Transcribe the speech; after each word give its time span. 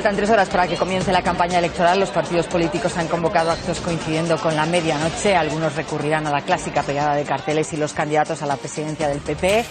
Faltan 0.00 0.16
tres 0.16 0.30
horas 0.30 0.48
para 0.48 0.66
que 0.66 0.78
comience 0.78 1.12
la 1.12 1.20
campaña 1.20 1.58
electoral. 1.58 2.00
Los 2.00 2.08
partidos 2.08 2.46
políticos 2.46 2.96
han 2.96 3.06
convocado 3.06 3.50
actos 3.50 3.80
coincidiendo 3.80 4.38
con 4.38 4.56
la 4.56 4.64
medianoche. 4.64 5.36
Algunos 5.36 5.76
recurrirán 5.76 6.26
a 6.26 6.30
la 6.30 6.40
clásica 6.40 6.82
pegada 6.82 7.14
de 7.14 7.24
carteles 7.24 7.70
y 7.74 7.76
los 7.76 7.92
candidatos 7.92 8.40
a 8.40 8.46
la 8.46 8.56
presidencia 8.56 9.08
del 9.08 9.18
PP 9.18 9.62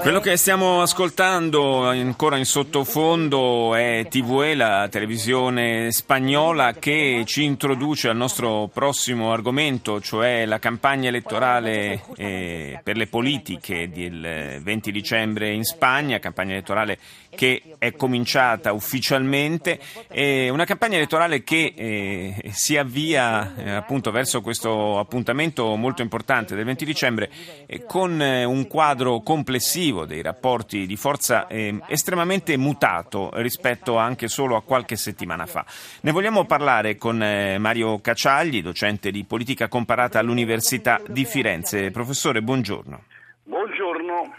quello 0.00 0.20
che 0.20 0.38
stiamo 0.38 0.80
ascoltando 0.80 1.86
ancora 1.88 2.38
in 2.38 2.46
sottofondo 2.46 3.74
è 3.74 4.06
TVE, 4.08 4.54
la 4.54 4.88
televisione 4.90 5.92
spagnola, 5.92 6.72
che 6.72 7.24
ci 7.26 7.44
introduce 7.44 8.08
al 8.08 8.16
nostro 8.16 8.70
prossimo 8.72 9.30
argomento, 9.30 10.00
cioè 10.00 10.46
la 10.46 10.58
campagna 10.58 11.08
elettorale 11.08 12.02
eh, 12.16 12.80
per 12.82 12.96
le 12.96 13.08
politiche 13.08 13.90
del 13.90 14.58
20 14.62 14.90
dicembre 14.90 15.50
in 15.50 15.64
Spagna, 15.64 16.18
campagna 16.18 16.52
elettorale 16.52 16.98
che 17.28 17.62
è 17.76 17.92
cominciata 17.94 18.72
ufficialmente, 18.72 19.78
eh, 20.08 20.48
una 20.48 20.64
campagna 20.64 20.96
elettorale 20.96 21.44
che 21.44 21.74
eh, 21.76 22.50
si 22.52 22.78
avvia 22.78 23.54
eh, 23.54 23.70
appunto 23.72 24.10
verso 24.10 24.40
questo 24.40 24.98
appuntamento 24.98 25.76
molto 25.76 26.00
importante 26.00 26.54
del 26.54 26.64
20 26.64 26.84
dicembre 26.86 27.30
con 27.86 28.18
un 28.18 28.66
quadro 28.66 29.20
complessivo 29.20 29.56
complessivo 29.58 30.06
dei 30.06 30.22
rapporti 30.22 30.86
di 30.86 30.96
forza 30.96 31.48
eh, 31.48 31.80
estremamente 31.88 32.56
mutato 32.56 33.30
rispetto 33.34 33.96
anche 33.96 34.28
solo 34.28 34.54
a 34.54 34.62
qualche 34.62 34.94
settimana 34.94 35.46
fa. 35.46 35.66
Ne 36.02 36.12
vogliamo 36.12 36.44
parlare 36.44 36.96
con 36.96 37.20
eh, 37.20 37.58
Mario 37.58 37.98
Cacciagli, 38.00 38.62
docente 38.62 39.10
di 39.10 39.24
politica 39.24 39.66
comparata 39.66 40.20
all'Università 40.20 41.00
di 41.08 41.24
Firenze. 41.24 41.90
Professore, 41.90 42.40
buongiorno. 42.40 43.02
Buongiorno. 43.42 44.34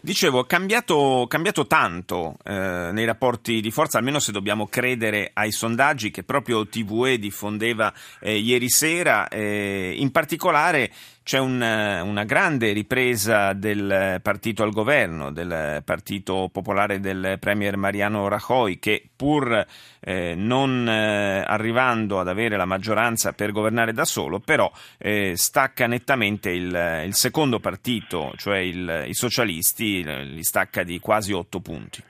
Dicevo, 0.00 0.44
cambiato, 0.44 1.26
cambiato 1.28 1.66
tanto 1.66 2.36
eh, 2.44 2.90
nei 2.92 3.04
rapporti 3.04 3.60
di 3.60 3.70
forza, 3.70 3.98
almeno 3.98 4.18
se 4.18 4.32
dobbiamo 4.32 4.66
credere 4.66 5.30
ai 5.32 5.50
sondaggi 5.50 6.10
che 6.10 6.22
proprio 6.22 6.66
TVE 6.66 7.18
diffondeva 7.18 7.92
eh, 8.20 8.36
ieri 8.36 8.70
sera. 8.70 9.28
Eh, 9.28 9.94
in 9.96 10.10
particolare 10.10 10.90
c'è 11.24 11.38
un, 11.38 11.54
una 11.54 12.24
grande 12.24 12.72
ripresa 12.72 13.54
del 13.54 14.20
partito 14.22 14.62
al 14.62 14.72
governo, 14.72 15.32
del 15.32 15.82
partito 15.82 16.50
popolare 16.52 17.00
del 17.00 17.38
premier 17.40 17.78
Mariano 17.78 18.28
Rajoy, 18.28 18.78
che 18.78 19.08
pur 19.16 19.64
eh, 20.00 20.34
non 20.36 20.86
eh, 20.86 21.42
arrivando 21.46 22.20
ad 22.20 22.28
avere 22.28 22.58
la 22.58 22.66
maggioranza 22.66 23.32
per 23.32 23.52
governare 23.52 23.94
da 23.94 24.04
solo, 24.04 24.38
però 24.38 24.70
eh, 24.98 25.34
stacca 25.34 25.86
nettamente 25.86 26.50
il, 26.50 27.02
il 27.06 27.14
secondo 27.14 27.58
partito, 27.58 28.34
cioè 28.36 28.58
il, 28.58 29.04
i 29.06 29.14
socialisti, 29.14 30.04
li 30.04 30.42
stacca 30.42 30.82
di 30.82 31.00
quasi 31.00 31.32
otto 31.32 31.60
punti. 31.60 32.04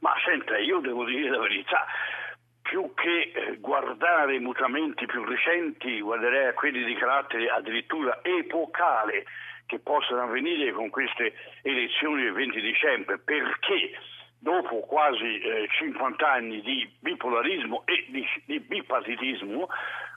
Ma 0.00 0.12
senta, 0.22 0.58
io 0.58 0.80
devo 0.80 1.06
dire 1.06 1.30
la 1.30 1.40
verità, 1.40 1.86
più 2.68 2.92
che 2.94 3.32
eh, 3.32 3.56
guardare 3.58 4.34
i 4.34 4.40
mutamenti 4.40 5.06
più 5.06 5.24
recenti, 5.24 6.00
guarderei 6.00 6.48
a 6.48 6.52
quelli 6.52 6.84
di 6.84 6.94
carattere 6.94 7.48
addirittura 7.48 8.18
epocale 8.22 9.24
che 9.66 9.78
possano 9.78 10.22
avvenire 10.22 10.72
con 10.72 10.90
queste 10.90 11.32
elezioni 11.62 12.22
del 12.24 12.32
20 12.32 12.60
dicembre, 12.60 13.18
perché 13.18 13.92
dopo 14.38 14.80
quasi 14.80 15.40
eh, 15.40 15.68
50 15.78 16.30
anni 16.30 16.60
di 16.60 16.90
bipolarismo 17.00 17.82
e 17.84 18.04
di, 18.08 18.26
di 18.44 18.60
bipartitismo, 18.60 19.68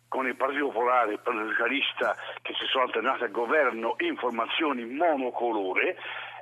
con 0.08 0.28
il 0.28 0.36
Partito 0.36 0.70
Popolare 0.70 1.12
e 1.12 1.14
il 1.14 1.20
Partito 1.20 1.50
Socialista 1.50 2.16
che 2.42 2.54
si 2.58 2.66
sono 2.66 2.86
alternati 2.86 3.24
al 3.24 3.32
governo 3.32 3.96
in 4.00 4.18
formazioni 4.18 4.86
monocolore, 4.86 5.98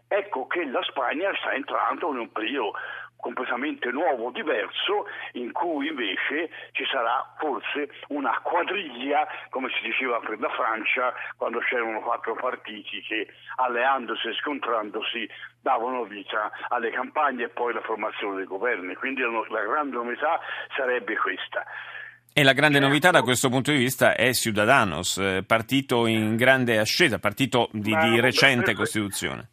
ecco 0.07 0.47
che 0.47 0.65
la 0.65 0.81
Spagna 0.83 1.35
sta 1.35 1.51
entrando 1.51 2.11
in 2.11 2.19
un 2.19 2.31
periodo 2.31 2.73
completamente 3.17 3.91
nuovo, 3.91 4.31
diverso, 4.31 5.05
in 5.33 5.51
cui 5.51 5.87
invece 5.87 6.49
ci 6.71 6.85
sarà 6.89 7.33
forse 7.37 7.89
una 8.09 8.39
quadriglia, 8.41 9.27
come 9.49 9.69
si 9.75 9.87
diceva 9.87 10.19
per 10.19 10.39
la 10.39 10.49
Francia, 10.49 11.13
quando 11.35 11.59
c'erano 11.59 11.99
quattro 12.01 12.35
partiti 12.35 13.01
che 13.01 13.27
alleandosi 13.57 14.27
e 14.27 14.33
scontrandosi 14.33 15.29
davano 15.61 16.05
vita 16.05 16.51
alle 16.69 16.91
campagne 16.91 17.45
e 17.45 17.49
poi 17.49 17.71
alla 17.71 17.81
formazione 17.81 18.37
dei 18.37 18.45
governi. 18.45 18.95
Quindi 18.95 19.21
la 19.21 19.63
grande 19.63 19.95
novità 19.95 20.39
sarebbe 20.75 21.17
questa. 21.17 21.65
E 22.31 22.43
la 22.43 22.53
grande 22.53 22.79
novità 22.79 23.09
da 23.09 23.23
questo 23.23 23.49
punto 23.49 23.71
di 23.71 23.77
vista 23.77 24.13
è 24.13 24.31
Ciudadanos, 24.31 25.17
eh, 25.17 25.43
partito 25.45 26.05
in 26.05 26.35
grande 26.35 26.77
ascesa, 26.77 27.17
partito 27.17 27.67
di, 27.71 27.95
di 27.95 28.19
recente 28.19 28.75
costituzione 28.75 29.49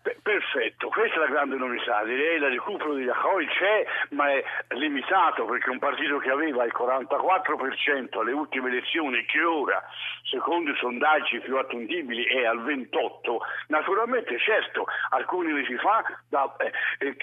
questa 1.04 1.20
è 1.22 1.28
la 1.28 1.34
grande 1.34 1.56
novità, 1.56 2.02
direi 2.04 2.36
il 2.36 2.48
recupero 2.48 2.94
di 2.94 3.04
Rajoy 3.04 3.46
c'è, 3.48 3.84
ma 4.10 4.30
è 4.30 4.42
limitato 4.68 5.44
perché 5.44 5.68
un 5.68 5.78
partito 5.78 6.16
che 6.16 6.30
aveva 6.30 6.64
il 6.64 6.72
44% 6.74 8.20
alle 8.20 8.32
ultime 8.32 8.70
elezioni 8.70 9.22
che 9.26 9.42
ora, 9.42 9.84
secondo 10.22 10.70
i 10.70 10.76
sondaggi 10.76 11.40
più 11.40 11.58
attendibili, 11.58 12.24
è 12.24 12.46
al 12.46 12.64
28%, 12.64 13.36
naturalmente 13.66 14.38
certo, 14.38 14.86
alcuni 15.10 15.52
mesi 15.52 15.76
fa 15.76 16.02
da, 16.30 16.50
eh, 16.56 16.72
eh, 17.06 17.16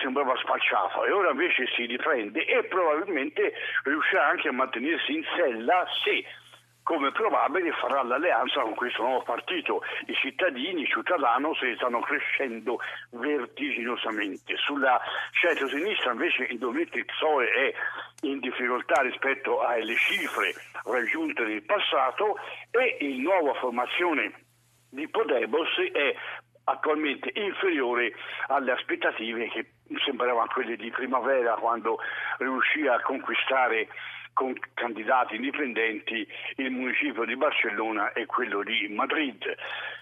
sembrava 0.00 0.36
spacciato 0.36 1.04
e 1.04 1.10
ora 1.10 1.30
invece 1.30 1.66
si 1.74 1.84
riprende 1.86 2.44
e 2.44 2.62
probabilmente 2.62 3.54
riuscirà 3.82 4.28
anche 4.28 4.46
a 4.46 4.52
mantenersi 4.52 5.14
in 5.14 5.24
sella 5.34 5.84
se 6.04 6.24
come 6.86 7.10
probabile 7.10 7.72
farà 7.72 8.04
l'alleanza 8.04 8.60
con 8.60 8.76
questo 8.76 9.02
nuovo 9.02 9.22
partito. 9.24 9.82
I 10.06 10.14
cittadini, 10.14 10.82
i 10.82 10.86
cittadanos 10.86 11.58
stanno 11.74 11.98
crescendo 11.98 12.78
vertiginosamente. 13.10 14.54
Sulla 14.56 15.00
centro-sinistra 15.32 16.12
invece 16.12 16.44
il 16.44 17.04
PSOE 17.04 17.50
è 17.50 17.74
in 18.20 18.38
difficoltà 18.38 19.02
rispetto 19.02 19.62
alle 19.62 19.96
cifre 19.96 20.54
raggiunte 20.84 21.42
nel 21.42 21.64
passato 21.64 22.38
e 22.70 22.96
la 23.00 23.20
nuova 23.20 23.54
formazione 23.54 24.44
di 24.88 25.08
Podemos 25.08 25.68
è 25.90 26.14
attualmente 26.68 27.32
inferiore 27.34 28.12
alle 28.46 28.70
aspettative 28.70 29.48
che 29.48 29.72
sembravano 30.04 30.46
quelle 30.52 30.76
di 30.76 30.90
primavera 30.90 31.54
quando 31.54 31.98
riuscì 32.38 32.86
a 32.86 33.00
conquistare 33.00 33.88
con 34.36 34.52
candidati 34.74 35.36
indipendenti 35.36 36.28
il 36.56 36.70
municipio 36.70 37.24
di 37.24 37.34
Barcellona 37.36 38.12
e 38.12 38.26
quello 38.26 38.62
di 38.62 38.86
Madrid. 38.94 39.42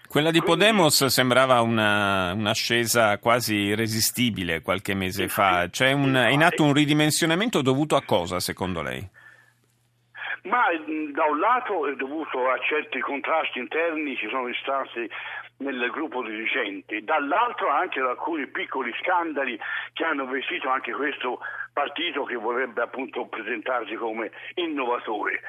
Quella 0.09 0.29
di 0.29 0.43
Podemos 0.43 1.05
sembrava 1.05 1.61
una, 1.61 2.33
un'ascesa 2.33 3.17
quasi 3.19 3.55
irresistibile 3.55 4.61
qualche 4.61 4.93
mese 4.93 5.29
fa. 5.29 5.69
C'è 5.69 5.93
un, 5.93 6.13
è 6.15 6.31
in 6.31 6.43
atto 6.43 6.65
un 6.65 6.73
ridimensionamento 6.73 7.61
dovuto 7.61 7.95
a 7.95 8.03
cosa, 8.03 8.41
secondo 8.41 8.81
lei? 8.81 9.07
Ma 10.43 10.65
da 11.13 11.23
un 11.23 11.39
lato 11.39 11.87
è 11.87 11.95
dovuto 11.95 12.49
a 12.49 12.59
certi 12.59 12.99
contrasti 12.99 13.59
interni, 13.59 14.17
ci 14.17 14.27
sono 14.29 14.47
stati 14.61 15.09
nel 15.57 15.89
gruppo 15.91 16.21
dirigente, 16.23 17.03
dall'altro 17.03 17.69
anche 17.69 17.99
ad 17.99 18.07
alcuni 18.07 18.47
piccoli 18.47 18.93
scandali 19.01 19.59
che 19.93 20.03
hanno 20.03 20.25
vestito 20.25 20.69
anche 20.69 20.91
questo 20.91 21.39
partito 21.71 22.23
che 22.23 22.35
vorrebbe 22.35 22.81
appunto 22.81 23.25
presentarsi 23.27 23.95
come 23.95 24.31
innovatore. 24.55 25.41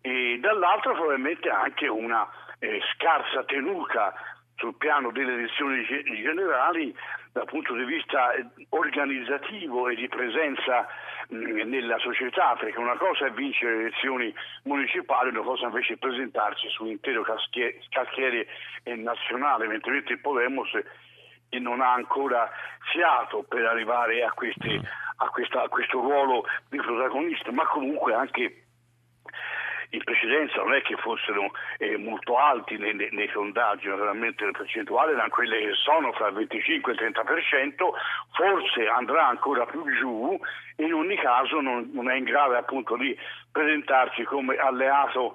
E 0.00 0.38
dall'altro 0.40 0.94
probabilmente 0.94 1.48
anche 1.48 1.86
una 1.88 2.28
eh, 2.58 2.80
scarsa 2.94 3.44
tenuta 3.44 4.14
sul 4.56 4.74
piano 4.76 5.10
delle 5.10 5.34
elezioni 5.34 5.84
generali 5.84 6.94
dal 7.32 7.44
punto 7.44 7.74
di 7.74 7.84
vista 7.84 8.32
eh, 8.32 8.46
organizzativo 8.70 9.88
e 9.88 9.94
di 9.94 10.08
presenza 10.08 10.86
nella 11.28 11.98
società, 11.98 12.56
perché 12.58 12.78
una 12.78 12.96
cosa 12.96 13.26
è 13.26 13.30
vincere 13.32 13.74
le 13.74 13.80
elezioni 13.80 14.34
municipali, 14.62 15.30
una 15.30 15.42
cosa 15.42 15.66
invece 15.66 15.94
è 15.94 15.96
presentarsi 15.96 16.68
su 16.68 16.84
un 16.84 16.90
intero 16.90 17.22
caschiere 17.22 18.46
nazionale, 18.94 19.66
mentre 19.66 19.96
il 19.96 20.20
Podemos 20.20 20.70
non 21.58 21.80
ha 21.80 21.92
ancora 21.92 22.48
fiato 22.92 23.42
per 23.42 23.64
arrivare 23.64 24.22
a, 24.22 24.30
queste, 24.32 24.80
a, 25.16 25.28
questa, 25.30 25.62
a 25.62 25.68
questo 25.68 26.00
ruolo 26.00 26.44
di 26.68 26.76
protagonista, 26.78 27.50
ma 27.50 27.66
comunque 27.66 28.14
anche 28.14 28.66
in 29.90 30.02
precedenza 30.02 30.62
non 30.62 30.74
è 30.74 30.82
che 30.82 30.96
fossero 30.96 31.52
eh, 31.78 31.96
molto 31.96 32.38
alti 32.38 32.76
nei, 32.76 32.94
nei, 32.94 33.08
nei, 33.12 33.28
sondaggi, 33.28 33.88
naturalmente 33.88 34.44
le 34.44 34.50
percentuali 34.52 35.12
erano 35.12 35.28
quelle 35.28 35.58
che 35.58 35.72
sono 35.74 36.12
fra 36.12 36.28
il 36.28 36.34
25 36.34 36.92
e 36.92 37.04
il 37.04 37.12
30%, 37.14 37.74
forse 38.32 38.88
andrà 38.88 39.28
ancora 39.28 39.64
più 39.66 39.84
giù, 39.96 40.38
in 40.76 40.92
ogni 40.92 41.16
caso 41.16 41.60
non, 41.60 41.90
non 41.92 42.10
è 42.10 42.14
in 42.14 42.24
grado 42.24 42.56
appunto 42.56 42.96
di 42.96 43.16
presentarsi 43.50 44.24
come 44.24 44.56
alleato 44.56 45.34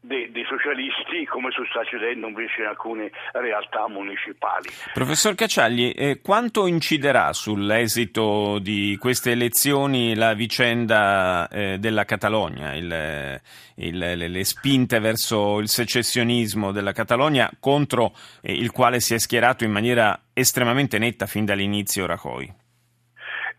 dei, 0.00 0.30
dei, 0.30 0.44
socialisti 0.44 1.26
come 1.26 1.50
sta 1.50 1.82
succedendo 1.82 2.28
invece 2.28 2.60
in 2.62 2.66
alcune 2.68 3.10
realtà 3.32 3.88
municipali. 3.88 4.68
Professor 4.94 5.34
Cacciagli, 5.34 5.92
eh, 5.96 6.20
quanto 6.22 6.66
inciderà 6.66 7.32
sull'esito 7.32 8.58
di 8.58 8.96
queste 8.98 9.32
elezioni 9.32 10.14
la 10.14 10.34
vicenda 10.34 11.48
eh, 11.48 11.78
della 11.78 12.04
Catalogna, 12.04 12.74
il, 12.74 13.40
il, 13.76 13.98
le, 13.98 14.28
le, 14.28 14.44
spinte 14.44 14.98
verso 15.00 15.58
il 15.58 15.68
secessionismo 15.68 16.72
della 16.72 16.92
Catalogna 16.92 17.50
contro 17.58 18.12
eh, 18.42 18.52
il 18.52 18.70
quale 18.70 19.00
si 19.00 19.14
è 19.14 19.18
schierato 19.18 19.64
in 19.64 19.72
maniera 19.72 20.18
estremamente 20.32 20.98
netta 20.98 21.26
fin 21.26 21.44
dall'inizio 21.44 22.06
Rajoy? 22.06 22.52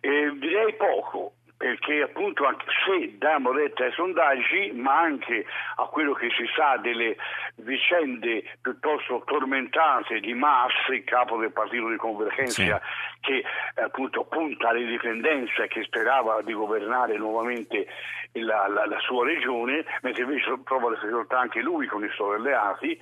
Eh, 0.02 0.32
direi 0.40 0.74
poco 0.76 1.34
perché 1.69 2.01
appunto 2.01 2.45
anche 2.45 2.66
se 2.83 3.16
diamo 3.19 3.51
retta 3.51 3.83
ai 3.83 3.92
sondaggi, 3.92 4.71
ma 4.74 5.01
anche 5.01 5.45
a 5.75 5.83
quello 5.83 6.13
che 6.13 6.30
si 6.36 6.45
sa 6.56 6.77
delle 6.77 7.16
vicende 7.57 8.44
piuttosto 8.60 9.21
tormentate 9.25 10.19
di 10.19 10.33
Massa, 10.33 10.92
il 10.92 11.04
capo 11.04 11.38
del 11.38 11.51
partito 11.51 11.88
di 11.89 11.98
convergenza, 11.98 12.51
sì. 12.63 12.74
che 13.21 13.44
appunto 13.75 14.24
punta 14.24 14.69
all'indipendenza 14.69 15.63
e 15.63 15.68
che 15.68 15.83
sperava 15.83 16.42
di 16.42 16.54
governare 16.54 17.18
nuovamente 17.18 17.86
la, 18.31 18.68
la, 18.68 18.88
la 18.88 19.00
sua 19.01 19.24
regione, 19.25 19.86
mentre 20.01 20.24
invece 20.24 20.60
trova 20.63 20.89
difficoltà 20.89 21.39
anche 21.39 21.62
lui 21.62 21.86
con 21.86 22.04
i 22.04 22.10
suoi 22.16 22.38
alleati, 22.38 23.00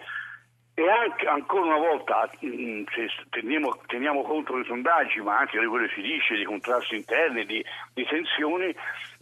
e 0.79 0.87
anche, 0.87 1.25
ancora 1.25 1.65
una 1.65 1.77
volta, 1.77 2.29
mm, 2.45 2.83
se 2.93 3.09
teniamo, 3.31 3.79
teniamo, 3.87 4.21
conto 4.21 4.53
dei 4.53 4.65
sondaggi, 4.65 5.19
ma 5.21 5.39
anche 5.39 5.57
di 5.59 5.65
quello 5.65 5.87
che 5.87 5.93
si 5.95 6.01
dice, 6.01 6.35
di 6.35 6.43
contrasti 6.43 6.95
interni, 6.95 7.47
di, 7.47 7.65
di 7.95 8.05
tensioni, 8.05 8.75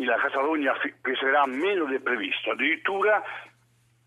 la 0.03 0.17
Catalogna 0.17 0.77
peserà 1.01 1.45
meno 1.45 1.85
del 1.85 2.01
previsto. 2.01 2.51
Addirittura 2.51 3.23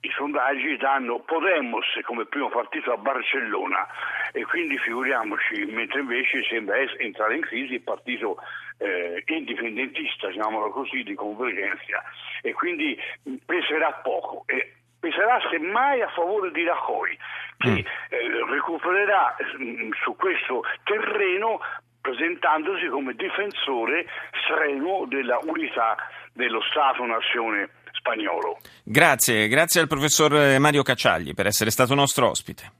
i 0.00 0.11
sondaggi 0.11 0.77
danno 0.77 1.21
Podemos 1.21 1.87
come 2.03 2.27
primo 2.27 2.50
partito 2.50 2.93
a 2.93 2.99
Barcellona 2.99 3.87
e 4.33 4.45
quindi 4.45 4.77
figuriamoci, 4.77 5.65
mentre 5.71 6.00
invece 6.00 6.45
sembra 6.45 6.77
entrare 6.99 7.37
in 7.37 7.41
crisi 7.41 7.73
il 7.73 7.81
partito 7.81 8.37
eh, 8.77 9.23
indipendentista, 9.25 10.29
chiamiamolo 10.29 10.69
così, 10.69 11.03
di 11.03 11.15
convergenza 11.15 12.05
e 12.43 12.53
quindi 12.53 12.95
peserà 13.47 13.91
poco. 14.03 14.45
E 14.45 14.75
peserà 15.00 15.41
semmai 15.50 16.03
a 16.03 16.09
favore 16.09 16.50
di 16.50 16.65
Rajoy, 16.65 17.17
che 17.59 17.71
mm. 17.71 17.77
eh, 17.77 17.87
recupererà 18.51 19.37
mm, 19.61 19.91
su 20.03 20.17
questo 20.17 20.63
terreno 20.85 21.61
presentandosi 22.01 22.87
come 22.87 23.15
difensore 23.15 24.07
strenuo 24.43 25.05
della 25.07 25.39
unità 25.43 25.97
dello 26.33 26.61
Stato-nazione 26.63 27.69
spagnolo. 27.93 28.59
Grazie, 28.85 29.49
grazie 29.49 29.81
al 29.81 29.89
professor 29.89 30.59
Mario 30.59 30.83
Cacciagli 30.83 31.35
per 31.35 31.47
essere 31.47 31.71
stato 31.71 31.95
nostro 31.95 32.31
ospite. 32.31 32.73